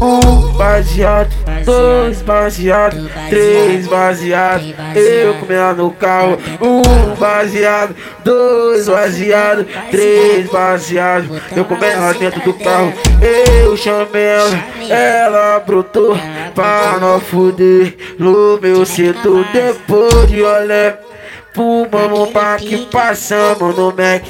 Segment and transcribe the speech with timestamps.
[0.00, 1.30] Um baseado,
[1.64, 4.64] dois baseado, três baseado,
[4.96, 6.36] eu comendo no carro.
[6.60, 7.94] Um baseado,
[8.24, 12.92] dois baseado, três baseado, eu comendo lá dentro do carro.
[13.22, 16.18] Eu chamei ela, ela brotou
[16.52, 19.46] pra não fuder no meu setor.
[19.52, 20.98] Depois de olhar
[21.58, 22.28] Fumamos
[22.60, 24.22] que passamos no Mac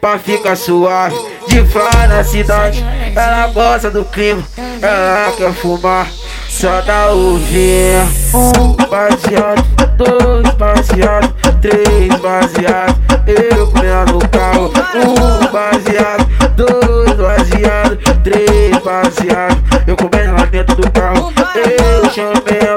[0.00, 1.16] Pra ficar suave
[1.48, 2.84] De fora na cidade.
[3.14, 6.06] Ela gosta do clima Ela quer fumar.
[6.48, 8.02] Só dá ouvir
[8.34, 9.64] Um baseado
[9.96, 12.98] Dois baseado Três baseado.
[13.26, 14.72] Eu comendo no carro.
[14.96, 19.62] Um baseado Dois baseado Três baseado.
[19.86, 21.32] Eu comendo lá dentro do carro.
[21.54, 22.69] Eu chamei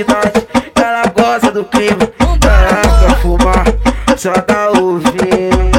[0.00, 3.64] cidade Ela gosta do clima, ela quer fumar
[4.16, 5.70] Só tá ouvindo.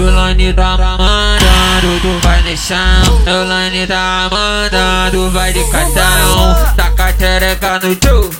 [0.00, 7.12] Lani tá mandando, tu vai deixar O Lani tá mandando, vai de cartão Taca a
[7.12, 8.30] tereca no tchu,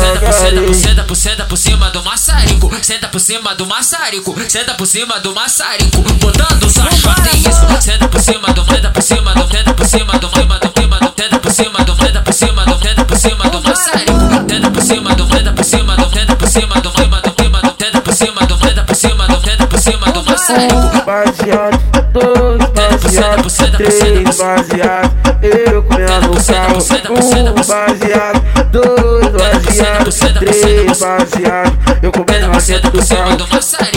[0.00, 0.74] devagarinho.
[0.74, 2.70] Senta, buceta, buceta por cima do maçarico.
[2.82, 4.34] Senta por cima do maçarico.
[4.48, 6.02] Senta por cima do maçarico.
[6.20, 7.66] Botando sua chota em risco.
[7.80, 10.98] Senta por cima do, senta por cima do, senta por cima do, cima do, cima
[10.98, 14.12] do, senta por cima do, senta por cima do, senta por cima do maçarico.
[14.48, 17.60] Senta por cima do, senta por cima do, senta por cima do, cima do, cima
[17.60, 21.04] do, senta por cima do, senta por cima do, senta por cima do maçarico.
[21.04, 21.78] Baseado,
[22.12, 25.12] dois baseado, três baseado,
[25.42, 26.78] eu comendo carro.
[27.10, 28.42] Um baseado,
[29.76, 33.93] dois baseado, três baseado, eu comendo lá dentro do carro.